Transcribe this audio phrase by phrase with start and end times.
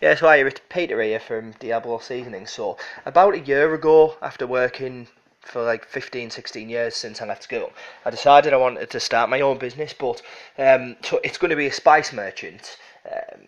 [0.00, 2.46] Yeah, so hi, it's Peter here from Diablo Seasoning.
[2.46, 5.08] So, about a year ago, after working
[5.40, 7.72] for like 15, 16 years since I left school,
[8.04, 10.22] I decided I wanted to start my own business, but
[10.56, 12.78] um, so it's going to be a spice merchant.
[13.04, 13.40] Um,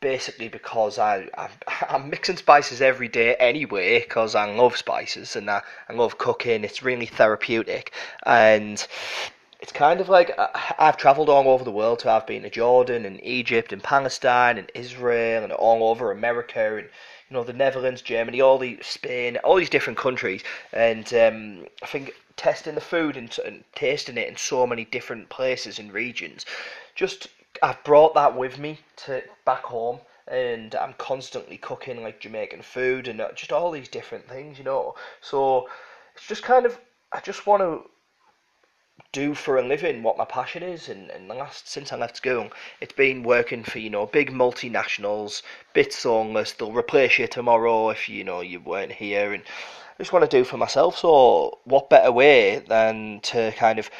[0.00, 1.50] basically because I, I
[1.90, 6.64] I'm mixing spices every day anyway because I love spices and I, I love cooking.
[6.64, 7.92] It's really therapeutic
[8.24, 8.86] and
[9.60, 10.48] it's kind of like uh,
[10.78, 12.00] I've travelled all over the world.
[12.00, 16.76] So I've been to Jordan and Egypt and Palestine and Israel and all over America
[16.76, 16.88] and
[17.28, 20.44] you know the Netherlands, Germany, all the Spain, all these different countries.
[20.72, 25.28] And um, I think testing the food and, and tasting it in so many different
[25.28, 26.46] places and regions,
[26.94, 27.28] just
[27.62, 30.00] I've brought that with me to back home.
[30.28, 34.64] And I'm constantly cooking like Jamaican food and uh, just all these different things, you
[34.64, 34.94] know.
[35.22, 35.68] So
[36.14, 36.78] it's just kind of
[37.12, 37.88] I just want to
[39.12, 42.16] do for a living what my passion is and, and the last since I left
[42.16, 47.90] school it's been working for you know big multinationals bit songless they'll replace you tomorrow
[47.90, 49.42] if you know you weren't here and
[49.98, 50.96] I just want to do for myself.
[50.96, 53.90] So what better way than to kind of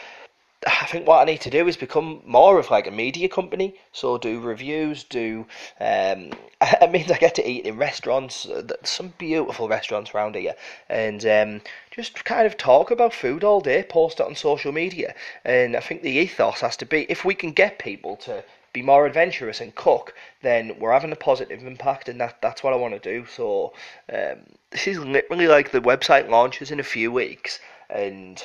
[0.66, 3.76] I think what I need to do is become more of like a media company.
[3.92, 5.46] So do reviews, do
[5.78, 10.54] um, it means I get to eat in restaurants, uh, some beautiful restaurants around here,
[10.88, 11.60] and um,
[11.92, 15.14] just kind of talk about food all day, post it on social media.
[15.44, 18.42] And I think the ethos has to be if we can get people to
[18.72, 22.72] be more adventurous and cook, then we're having a positive impact, and that that's what
[22.72, 23.26] I want to do.
[23.26, 23.74] So
[24.12, 24.38] um,
[24.70, 28.44] this is literally like the website launches in a few weeks, and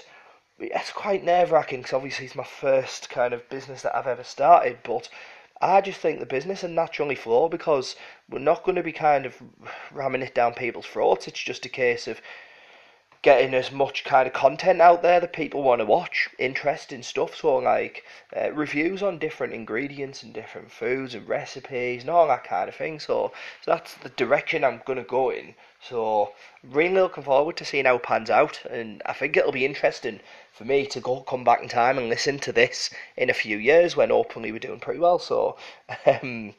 [0.59, 4.23] it's quite nerve wracking because obviously it's my first kind of business that I've ever
[4.23, 5.09] started, but
[5.61, 7.95] I just think the business will naturally flow because
[8.29, 9.41] we're not going to be kind of
[9.91, 11.27] ramming it down people's throats.
[11.27, 12.21] It's just a case of
[13.23, 17.33] getting as much kind of content out there that people want to watch, interesting stuff.
[17.33, 18.03] So like
[18.35, 22.75] uh, reviews on different ingredients and different foods and recipes and all that kind of
[22.75, 22.99] thing.
[22.99, 25.55] So, so that's the direction I'm gonna go in.
[25.79, 29.65] So really looking forward to seeing how it pans out, and I think it'll be
[29.65, 30.19] interesting
[30.51, 33.57] for me to go come back in time and listen to this in a few
[33.57, 35.17] years when openly we're doing pretty well.
[35.17, 35.57] So.
[36.05, 36.53] Um,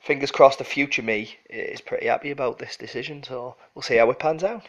[0.00, 4.08] fingers crossed the future me is pretty happy about this decision so we'll see how
[4.10, 4.68] it pans out